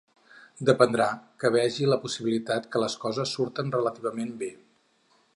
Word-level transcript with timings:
Dependrà 0.67 1.09
que 1.43 1.51
vegi 1.55 1.85
la 1.91 1.99
possibilitat 2.05 2.65
que 2.75 2.81
les 2.85 2.95
coses 3.03 3.35
surten 3.39 3.69
relativament 3.75 4.33
bé. 4.41 4.49